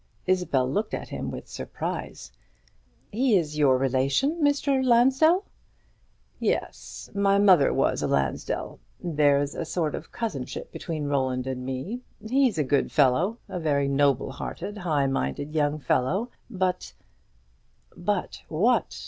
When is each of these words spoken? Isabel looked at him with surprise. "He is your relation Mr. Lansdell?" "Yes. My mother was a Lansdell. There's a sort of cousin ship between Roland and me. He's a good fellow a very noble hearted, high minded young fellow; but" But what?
Isabel 0.25 0.67
looked 0.67 0.95
at 0.95 1.09
him 1.09 1.29
with 1.29 1.47
surprise. 1.47 2.31
"He 3.11 3.37
is 3.37 3.59
your 3.59 3.77
relation 3.77 4.41
Mr. 4.41 4.83
Lansdell?" 4.83 5.45
"Yes. 6.39 7.11
My 7.13 7.37
mother 7.37 7.71
was 7.71 8.01
a 8.01 8.07
Lansdell. 8.07 8.79
There's 8.99 9.53
a 9.53 9.63
sort 9.63 9.93
of 9.93 10.11
cousin 10.11 10.45
ship 10.45 10.71
between 10.71 11.05
Roland 11.05 11.45
and 11.45 11.63
me. 11.63 12.01
He's 12.27 12.57
a 12.57 12.63
good 12.63 12.91
fellow 12.91 13.37
a 13.47 13.59
very 13.59 13.87
noble 13.87 14.31
hearted, 14.31 14.79
high 14.79 15.05
minded 15.05 15.53
young 15.53 15.77
fellow; 15.77 16.31
but" 16.49 16.95
But 17.95 18.41
what? 18.47 18.99